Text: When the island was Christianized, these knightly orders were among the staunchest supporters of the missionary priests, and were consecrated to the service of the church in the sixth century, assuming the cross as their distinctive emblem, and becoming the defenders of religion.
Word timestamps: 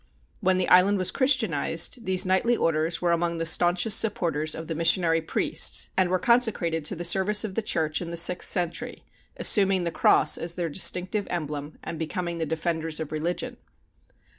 When 0.39 0.57
the 0.57 0.67
island 0.67 0.97
was 0.97 1.11
Christianized, 1.11 2.05
these 2.07 2.25
knightly 2.25 2.57
orders 2.57 3.03
were 3.03 3.11
among 3.11 3.37
the 3.37 3.45
staunchest 3.45 3.99
supporters 3.99 4.55
of 4.55 4.65
the 4.65 4.73
missionary 4.73 5.21
priests, 5.21 5.91
and 5.95 6.09
were 6.09 6.17
consecrated 6.17 6.83
to 6.85 6.95
the 6.95 7.03
service 7.03 7.43
of 7.43 7.53
the 7.53 7.61
church 7.61 8.01
in 8.01 8.09
the 8.09 8.17
sixth 8.17 8.49
century, 8.49 9.03
assuming 9.37 9.83
the 9.83 9.91
cross 9.91 10.39
as 10.39 10.55
their 10.55 10.69
distinctive 10.69 11.27
emblem, 11.29 11.77
and 11.83 11.99
becoming 11.99 12.39
the 12.39 12.47
defenders 12.47 12.99
of 12.99 13.11
religion. 13.11 13.57